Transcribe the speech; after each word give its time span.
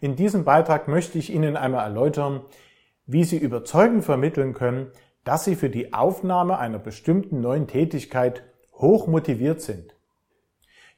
In 0.00 0.14
diesem 0.14 0.44
Beitrag 0.44 0.86
möchte 0.86 1.18
ich 1.18 1.32
Ihnen 1.32 1.56
einmal 1.56 1.84
erläutern, 1.84 2.42
wie 3.06 3.24
Sie 3.24 3.38
überzeugend 3.38 4.04
vermitteln 4.04 4.54
können, 4.54 4.92
dass 5.24 5.44
Sie 5.44 5.56
für 5.56 5.70
die 5.70 5.92
Aufnahme 5.92 6.58
einer 6.58 6.78
bestimmten 6.78 7.40
neuen 7.40 7.66
Tätigkeit 7.66 8.44
hoch 8.74 9.08
motiviert 9.08 9.60
sind. 9.60 9.94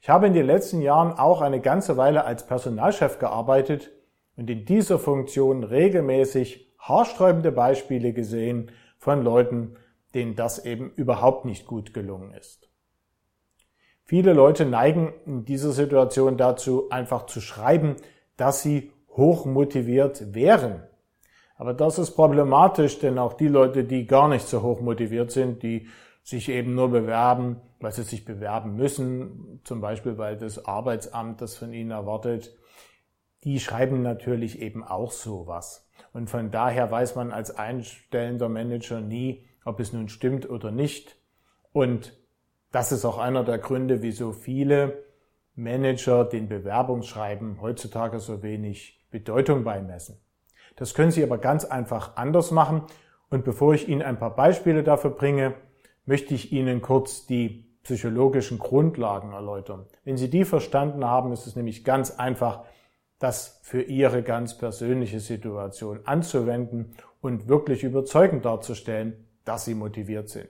Ich 0.01 0.09
habe 0.09 0.27
in 0.27 0.33
den 0.33 0.45
letzten 0.45 0.81
Jahren 0.81 1.13
auch 1.13 1.41
eine 1.41 1.61
ganze 1.61 1.97
Weile 1.97 2.25
als 2.25 2.45
Personalchef 2.45 3.17
gearbeitet 3.17 3.91
und 4.35 4.49
in 4.49 4.65
dieser 4.65 4.99
Funktion 4.99 5.63
regelmäßig 5.63 6.75
haarsträubende 6.79 7.51
Beispiele 7.51 8.13
gesehen 8.13 8.71
von 8.97 9.23
Leuten, 9.23 9.77
denen 10.13 10.35
das 10.35 10.63
eben 10.65 10.91
überhaupt 10.95 11.45
nicht 11.45 11.65
gut 11.65 11.93
gelungen 11.93 12.33
ist. 12.33 12.69
Viele 14.03 14.33
Leute 14.33 14.65
neigen 14.65 15.13
in 15.25 15.45
dieser 15.45 15.71
Situation 15.71 16.37
dazu, 16.37 16.89
einfach 16.89 17.27
zu 17.27 17.39
schreiben, 17.39 17.95
dass 18.41 18.63
sie 18.63 18.91
hoch 19.09 19.45
motiviert 19.45 20.33
wären. 20.33 20.81
Aber 21.57 21.75
das 21.75 21.99
ist 21.99 22.15
problematisch, 22.15 22.97
denn 22.97 23.19
auch 23.19 23.33
die 23.33 23.47
Leute, 23.47 23.83
die 23.83 24.07
gar 24.07 24.27
nicht 24.27 24.47
so 24.47 24.63
hoch 24.63 24.81
motiviert 24.81 25.29
sind, 25.29 25.61
die 25.61 25.87
sich 26.23 26.49
eben 26.49 26.73
nur 26.73 26.89
bewerben, 26.89 27.61
weil 27.79 27.91
sie 27.91 28.01
sich 28.01 28.25
bewerben 28.25 28.75
müssen, 28.75 29.61
zum 29.63 29.79
Beispiel 29.79 30.17
weil 30.17 30.37
das 30.37 30.65
Arbeitsamt 30.65 31.39
das 31.39 31.55
von 31.55 31.71
ihnen 31.71 31.91
erwartet, 31.91 32.57
die 33.43 33.59
schreiben 33.59 34.01
natürlich 34.01 34.59
eben 34.59 34.83
auch 34.83 35.11
sowas. 35.11 35.87
Und 36.11 36.31
von 36.31 36.49
daher 36.49 36.89
weiß 36.89 37.15
man 37.15 37.31
als 37.31 37.55
einstellender 37.55 38.49
Manager 38.49 39.01
nie, 39.01 39.45
ob 39.65 39.79
es 39.79 39.93
nun 39.93 40.09
stimmt 40.09 40.49
oder 40.49 40.71
nicht. 40.71 41.15
Und 41.73 42.17
das 42.71 42.91
ist 42.91 43.05
auch 43.05 43.19
einer 43.19 43.43
der 43.43 43.59
Gründe, 43.59 44.01
wieso 44.01 44.31
viele 44.31 45.10
Manager 45.61 46.25
den 46.25 46.47
Bewerbungsschreiben 46.47 47.61
heutzutage 47.61 48.19
so 48.19 48.43
wenig 48.43 49.05
Bedeutung 49.11 49.63
beimessen. 49.63 50.17
Das 50.75 50.93
können 50.93 51.11
Sie 51.11 51.23
aber 51.23 51.37
ganz 51.37 51.65
einfach 51.65 52.15
anders 52.15 52.51
machen. 52.51 52.83
Und 53.29 53.43
bevor 53.43 53.73
ich 53.73 53.87
Ihnen 53.87 54.01
ein 54.01 54.19
paar 54.19 54.35
Beispiele 54.35 54.83
dafür 54.83 55.11
bringe, 55.11 55.53
möchte 56.05 56.33
ich 56.33 56.51
Ihnen 56.51 56.81
kurz 56.81 57.25
die 57.27 57.67
psychologischen 57.83 58.59
Grundlagen 58.59 59.33
erläutern. 59.33 59.85
Wenn 60.03 60.17
Sie 60.17 60.29
die 60.29 60.45
verstanden 60.45 61.05
haben, 61.05 61.31
ist 61.31 61.47
es 61.47 61.55
nämlich 61.55 61.83
ganz 61.83 62.11
einfach, 62.11 62.65
das 63.19 63.59
für 63.63 63.83
Ihre 63.83 64.23
ganz 64.23 64.57
persönliche 64.57 65.19
Situation 65.19 65.99
anzuwenden 66.05 66.95
und 67.21 67.47
wirklich 67.47 67.83
überzeugend 67.83 68.45
darzustellen, 68.45 69.27
dass 69.45 69.65
Sie 69.65 69.75
motiviert 69.75 70.29
sind. 70.29 70.49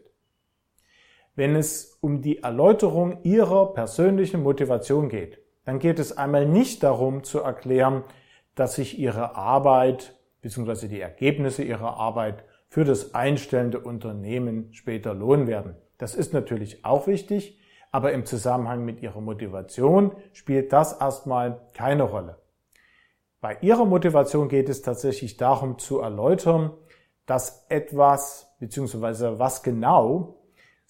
Wenn 1.36 1.56
es 1.56 1.98
um 2.02 2.22
die 2.22 2.44
Erläuterung 2.44 3.24
Ihrer 3.24 3.74
persönlichen 3.74 4.44
Motivation 4.44 5.08
geht, 5.08 5.40
dann 5.64 5.80
geht 5.80 6.00
es 6.00 6.18
einmal 6.18 6.46
nicht 6.46 6.84
darum 6.84 7.23
zu 7.23 7.40
erklären, 7.40 8.04
dass 8.56 8.76
sich 8.76 9.00
Ihre 9.00 9.36
Arbeit 9.36 10.20
bzw. 10.42 10.88
die 10.88 11.00
Ergebnisse 11.00 11.64
Ihrer 11.64 11.98
Arbeit 11.98 12.44
für 12.68 12.84
das 12.84 13.16
einstellende 13.16 13.80
Unternehmen 13.80 14.73
später 14.73 15.14
lohnen 15.14 15.48
werden. 15.48 15.76
Das 15.98 16.16
ist 16.16 16.34
natürlich 16.34 16.84
auch 16.84 17.08
wichtig, 17.08 17.60
aber 17.92 18.12
im 18.12 18.26
Zusammenhang 18.26 18.84
mit 18.84 19.02
Ihrer 19.02 19.22
Motivation 19.22 20.12
spielt 20.34 20.73
das 20.73 21.00
erstmal 21.00 21.62
keine 21.73 22.04
Rolle. 22.04 22.38
Bei 23.40 23.58
Ihrer 23.62 23.86
Motivation 23.86 24.50
geht 24.50 24.70
es 24.70 24.82
tatsächlich 24.82 25.38
darum 25.38 25.80
zu 25.80 26.00
erläutern, 26.00 26.72
dass 27.26 27.66
etwas 27.70 28.54
bzw. 28.60 29.40
was 29.40 29.64
genau 29.64 30.41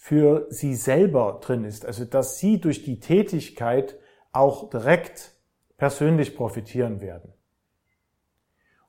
für 0.04 0.48
sie 0.50 0.74
selber 0.74 1.40
drin 1.44 1.64
ist. 1.64 1.86
Also 1.86 2.06
dass 2.06 2.40
sie 2.40 2.60
durch 2.60 2.82
die 2.82 3.00
Tätigkeit 3.00 4.00
auch 4.32 4.68
direkt 4.72 5.36
persönlich 5.78 6.36
profitieren 6.36 7.02
werden. 7.02 7.32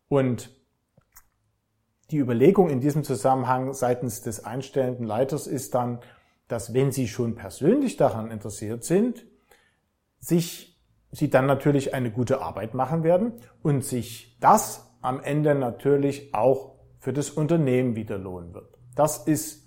Und 0.08 0.50
die 2.10 2.16
Überlegung 2.16 2.70
in 2.70 2.80
diesem 2.80 3.04
Zusammenhang 3.04 3.74
seitens 3.74 4.22
des 4.22 4.46
einstellenden 4.46 5.04
Leiters 5.04 5.46
ist 5.46 5.74
dann, 5.74 6.00
dass 6.48 6.72
wenn 6.72 6.92
Sie 6.92 7.06
schon 7.06 7.34
persönlich 7.34 7.98
daran 7.98 8.30
interessiert 8.30 8.82
sind, 8.82 9.26
sich 10.18 10.80
Sie 11.10 11.28
dann 11.28 11.44
natürlich 11.44 11.92
eine 11.92 12.10
gute 12.10 12.40
Arbeit 12.40 12.72
machen 12.72 13.04
werden 13.04 13.34
und 13.62 13.84
sich 13.84 14.38
das 14.40 14.90
am 15.02 15.22
Ende 15.22 15.54
natürlich 15.54 16.32
auch 16.32 16.78
für 16.98 17.12
das 17.12 17.28
Unternehmen 17.28 17.96
wieder 17.96 18.16
lohnen 18.16 18.54
wird. 18.54 18.78
Das 18.94 19.26
ist 19.26 19.61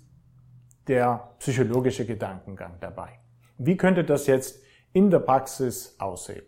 der 0.88 1.34
psychologische 1.38 2.06
Gedankengang 2.06 2.74
dabei. 2.80 3.18
Wie 3.58 3.76
könnte 3.76 4.04
das 4.04 4.26
jetzt 4.26 4.62
in 4.92 5.10
der 5.10 5.20
Praxis 5.20 5.96
aussehen? 5.98 6.44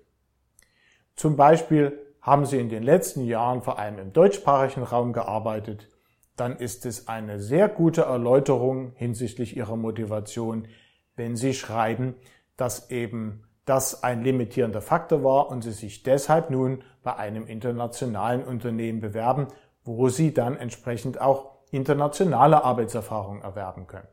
Zum 1.14 1.36
Beispiel 1.36 1.98
haben 2.20 2.46
Sie 2.46 2.58
in 2.58 2.68
den 2.68 2.82
letzten 2.82 3.24
Jahren 3.24 3.62
vor 3.62 3.78
allem 3.78 3.98
im 3.98 4.12
deutschsprachigen 4.12 4.82
Raum 4.82 5.12
gearbeitet, 5.12 5.88
dann 6.36 6.56
ist 6.56 6.86
es 6.86 7.08
eine 7.08 7.40
sehr 7.40 7.68
gute 7.68 8.02
Erläuterung 8.02 8.92
hinsichtlich 8.94 9.56
Ihrer 9.56 9.76
Motivation, 9.76 10.68
wenn 11.16 11.36
Sie 11.36 11.54
schreiben, 11.54 12.14
dass 12.56 12.90
eben 12.90 13.44
das 13.64 14.02
ein 14.02 14.22
limitierender 14.22 14.80
Faktor 14.80 15.24
war 15.24 15.50
und 15.50 15.62
Sie 15.62 15.72
sich 15.72 16.02
deshalb 16.02 16.50
nun 16.50 16.84
bei 17.02 17.16
einem 17.16 17.46
internationalen 17.46 18.44
Unternehmen 18.44 19.00
bewerben, 19.00 19.48
wo 19.84 20.08
Sie 20.08 20.32
dann 20.32 20.56
entsprechend 20.56 21.20
auch 21.20 21.58
internationale 21.70 22.64
Arbeitserfahrung 22.64 23.42
erwerben 23.42 23.86
können. 23.86 24.08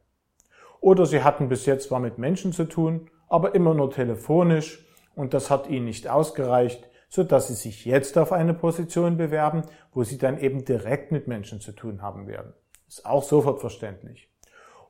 Oder 0.85 1.07
sie 1.07 1.23
hatten 1.23 1.50
bis 1.50 1.66
jetzt 1.66 1.88
zwar 1.88 2.00
mit 2.00 2.19
Menschen 2.19 2.53
zu 2.53 2.66
tun, 2.66 3.09
aber 3.28 3.56
immer 3.56 3.73
nur 3.73 3.90
telefonisch 3.90 4.85
und 5.16 5.34
das 5.34 5.50
hat 5.50 5.68
ihnen 5.68 5.85
nicht 5.85 6.07
ausgereicht, 6.07 6.88
so 7.09 7.23
dass 7.23 7.47
sie 7.47 7.56
sich 7.56 7.85
jetzt 7.85 8.19
auf 8.19 8.31
eine 8.31 8.53
Position 8.53 9.18
bewerben, 9.18 9.63
wo 9.94 10.03
sie 10.03 10.19
dann 10.19 10.38
eben 10.38 10.63
direkt 10.63 11.12
mit 11.12 11.28
Menschen 11.28 11.59
zu 11.59 11.72
tun 11.72 12.03
haben 12.03 12.28
werden. 12.28 12.53
Ist 12.88 13.03
auch 13.03 13.23
sofort 13.23 13.62
verständlich. 13.62 14.29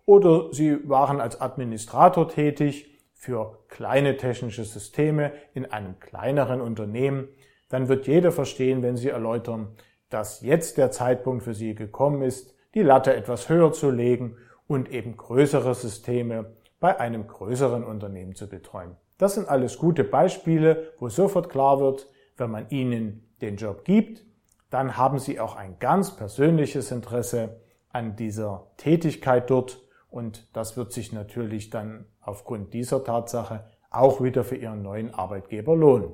Oder 0.03 0.51
sie 0.51 0.77
waren 0.83 1.21
als 1.21 1.39
Administrator 1.39 2.27
tätig 2.27 2.89
für 3.13 3.59
kleine 3.69 4.17
technische 4.17 4.65
Systeme 4.65 5.31
in 5.53 5.65
einem 5.65 5.97
kleineren 6.01 6.59
Unternehmen. 6.59 7.29
Dann 7.69 7.87
wird 7.87 8.05
jeder 8.05 8.33
verstehen, 8.33 8.83
wenn 8.83 8.97
sie 8.97 9.11
erläutern, 9.11 9.77
dass 10.09 10.41
jetzt 10.41 10.77
der 10.77 10.91
Zeitpunkt 10.91 11.43
für 11.43 11.53
sie 11.53 11.73
gekommen 11.73 12.21
ist, 12.21 12.53
die 12.73 12.83
Latte 12.83 13.15
etwas 13.15 13.47
höher 13.47 13.71
zu 13.71 13.89
legen 13.91 14.35
und 14.67 14.91
eben 14.91 15.17
größere 15.17 15.75
Systeme 15.75 16.53
bei 16.79 16.99
einem 16.99 17.27
größeren 17.27 17.83
Unternehmen 17.83 18.35
zu 18.35 18.47
betreuen. 18.47 18.95
Das 19.17 19.35
sind 19.35 19.47
alles 19.47 19.77
gute 19.77 20.03
Beispiele, 20.03 20.93
wo 20.99 21.09
sofort 21.09 21.49
klar 21.49 21.79
wird, 21.79 22.09
wenn 22.37 22.51
man 22.51 22.69
ihnen 22.69 23.29
den 23.41 23.55
Job 23.55 23.85
gibt, 23.85 24.25
dann 24.69 24.97
haben 24.97 25.19
sie 25.19 25.39
auch 25.39 25.55
ein 25.55 25.79
ganz 25.79 26.15
persönliches 26.15 26.91
Interesse 26.91 27.61
an 27.89 28.15
dieser 28.15 28.71
Tätigkeit 28.77 29.49
dort 29.49 29.81
und 30.09 30.49
das 30.53 30.75
wird 30.75 30.91
sich 30.91 31.13
natürlich 31.13 31.69
dann 31.69 32.05
aufgrund 32.19 32.73
dieser 32.73 33.03
Tatsache 33.03 33.65
auch 33.89 34.21
wieder 34.21 34.43
für 34.43 34.57
ihren 34.57 34.81
neuen 34.81 35.13
Arbeitgeber 35.13 35.75
lohnen. 35.75 36.11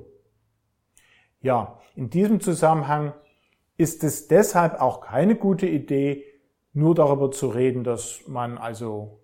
Ja, 1.40 1.80
in 1.96 2.08
diesem 2.08 2.40
Zusammenhang 2.40 3.14
ist 3.76 4.04
es 4.04 4.28
deshalb 4.28 4.80
auch 4.80 5.00
keine 5.00 5.34
gute 5.34 5.66
Idee, 5.66 6.24
nur 6.72 6.94
darüber 6.94 7.30
zu 7.30 7.48
reden, 7.48 7.84
dass 7.84 8.20
man 8.26 8.58
also 8.58 9.20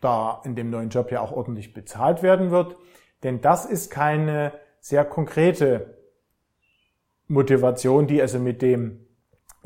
da 0.00 0.40
in 0.44 0.54
dem 0.54 0.70
neuen 0.70 0.90
Job 0.90 1.10
ja 1.10 1.20
auch 1.20 1.32
ordentlich 1.32 1.72
bezahlt 1.72 2.22
werden 2.22 2.50
wird. 2.50 2.76
Denn 3.22 3.40
das 3.40 3.66
ist 3.66 3.90
keine 3.90 4.52
sehr 4.80 5.04
konkrete 5.04 5.98
Motivation, 7.28 8.06
die 8.06 8.20
also 8.20 8.38
mit 8.38 8.62
dem 8.62 9.06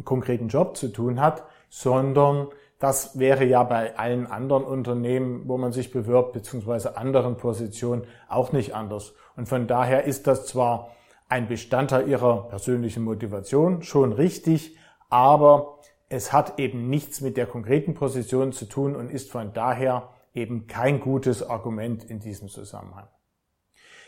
konkreten 0.04 0.48
Job 0.48 0.76
zu 0.76 0.88
tun 0.88 1.20
hat, 1.20 1.44
sondern 1.70 2.48
das 2.78 3.18
wäre 3.18 3.44
ja 3.44 3.62
bei 3.62 3.96
allen 3.96 4.26
anderen 4.26 4.64
Unternehmen, 4.64 5.48
wo 5.48 5.56
man 5.56 5.72
sich 5.72 5.90
bewirbt, 5.90 6.32
beziehungsweise 6.32 6.96
anderen 6.96 7.36
Positionen 7.36 8.04
auch 8.28 8.52
nicht 8.52 8.74
anders. 8.74 9.14
Und 9.36 9.48
von 9.48 9.66
daher 9.66 10.04
ist 10.04 10.26
das 10.26 10.46
zwar 10.46 10.90
ein 11.28 11.48
Bestandteil 11.48 12.08
ihrer 12.08 12.48
persönlichen 12.48 13.02
Motivation, 13.02 13.82
schon 13.82 14.12
richtig, 14.12 14.76
aber 15.08 15.78
es 16.14 16.32
hat 16.32 16.60
eben 16.60 16.88
nichts 16.88 17.20
mit 17.20 17.36
der 17.36 17.46
konkreten 17.46 17.94
Position 17.94 18.52
zu 18.52 18.66
tun 18.66 18.94
und 18.94 19.10
ist 19.10 19.32
von 19.32 19.52
daher 19.52 20.10
eben 20.32 20.68
kein 20.68 21.00
gutes 21.00 21.42
Argument 21.42 22.04
in 22.04 22.20
diesem 22.20 22.48
Zusammenhang. 22.48 23.08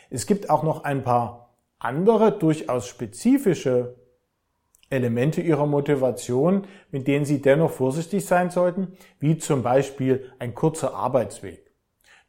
Es 0.09 0.25
gibt 0.25 0.49
auch 0.49 0.63
noch 0.63 0.85
ein 0.85 1.03
paar 1.03 1.53
andere, 1.79 2.31
durchaus 2.31 2.87
spezifische 2.87 3.97
Elemente 4.89 5.41
ihrer 5.41 5.65
Motivation, 5.65 6.65
mit 6.91 7.09
denen 7.09 7.25
Sie 7.25 7.41
dennoch 7.41 7.71
vorsichtig 7.71 8.25
sein 8.25 8.51
sollten, 8.51 8.93
wie 9.19 9.37
zum 9.37 9.61
Beispiel 9.61 10.31
ein 10.39 10.53
kurzer 10.55 10.93
Arbeitsweg. 10.93 11.73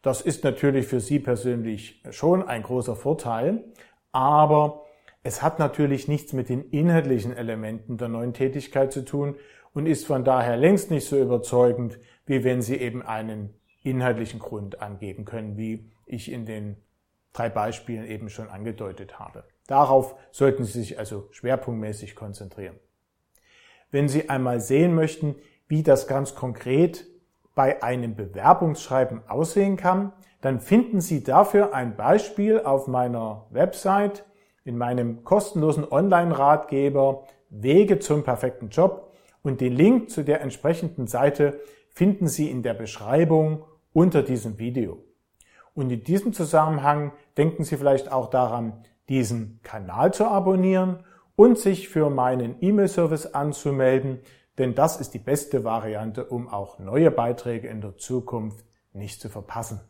Das 0.02 0.22
ist 0.22 0.42
natürlich 0.42 0.88
für 0.88 0.98
Sie 0.98 1.20
persönlich 1.20 2.02
schon 2.10 2.42
ein 2.42 2.64
großer 2.64 2.96
Vorteil, 2.96 3.62
aber 4.10 4.82
es 5.28 5.42
hat 5.42 5.58
natürlich 5.58 6.08
nichts 6.08 6.32
mit 6.32 6.48
den 6.48 6.70
inhaltlichen 6.70 7.36
Elementen 7.36 7.98
der 7.98 8.08
neuen 8.08 8.32
Tätigkeit 8.32 8.94
zu 8.94 9.04
tun 9.04 9.36
und 9.74 9.84
ist 9.84 10.06
von 10.06 10.24
daher 10.24 10.56
längst 10.56 10.90
nicht 10.90 11.06
so 11.06 11.20
überzeugend, 11.20 11.98
wie 12.24 12.44
wenn 12.44 12.62
Sie 12.62 12.76
eben 12.76 13.02
einen 13.02 13.52
inhaltlichen 13.82 14.40
Grund 14.40 14.80
angeben 14.80 15.26
können, 15.26 15.58
wie 15.58 15.92
ich 16.06 16.32
in 16.32 16.46
den 16.46 16.78
drei 17.34 17.50
Beispielen 17.50 18.06
eben 18.06 18.30
schon 18.30 18.48
angedeutet 18.48 19.18
habe. 19.18 19.44
Darauf 19.66 20.14
sollten 20.30 20.64
Sie 20.64 20.80
sich 20.80 20.98
also 20.98 21.28
schwerpunktmäßig 21.30 22.16
konzentrieren. 22.16 22.76
Wenn 23.90 24.08
Sie 24.08 24.30
einmal 24.30 24.60
sehen 24.60 24.94
möchten, 24.94 25.34
wie 25.66 25.82
das 25.82 26.06
ganz 26.06 26.36
konkret 26.36 27.06
bei 27.54 27.82
einem 27.82 28.16
Bewerbungsschreiben 28.16 29.28
aussehen 29.28 29.76
kann, 29.76 30.14
dann 30.40 30.58
finden 30.58 31.02
Sie 31.02 31.22
dafür 31.22 31.74
ein 31.74 31.96
Beispiel 31.96 32.60
auf 32.62 32.86
meiner 32.86 33.46
Website 33.50 34.24
in 34.68 34.76
meinem 34.76 35.24
kostenlosen 35.24 35.90
Online-Ratgeber 35.90 37.24
Wege 37.48 38.00
zum 38.00 38.22
perfekten 38.22 38.68
Job 38.68 39.14
und 39.42 39.62
den 39.62 39.72
Link 39.72 40.10
zu 40.10 40.22
der 40.22 40.42
entsprechenden 40.42 41.06
Seite 41.06 41.58
finden 41.88 42.28
Sie 42.28 42.50
in 42.50 42.62
der 42.62 42.74
Beschreibung 42.74 43.64
unter 43.94 44.22
diesem 44.22 44.58
Video. 44.58 45.02
Und 45.72 45.90
in 45.90 46.04
diesem 46.04 46.34
Zusammenhang 46.34 47.12
denken 47.38 47.64
Sie 47.64 47.78
vielleicht 47.78 48.12
auch 48.12 48.28
daran, 48.28 48.84
diesen 49.08 49.60
Kanal 49.62 50.12
zu 50.12 50.26
abonnieren 50.26 51.02
und 51.34 51.58
sich 51.58 51.88
für 51.88 52.10
meinen 52.10 52.56
E-Mail-Service 52.60 53.32
anzumelden, 53.32 54.20
denn 54.58 54.74
das 54.74 55.00
ist 55.00 55.14
die 55.14 55.18
beste 55.18 55.64
Variante, 55.64 56.26
um 56.26 56.46
auch 56.46 56.78
neue 56.78 57.10
Beiträge 57.10 57.68
in 57.68 57.80
der 57.80 57.96
Zukunft 57.96 58.66
nicht 58.92 59.18
zu 59.18 59.30
verpassen. 59.30 59.80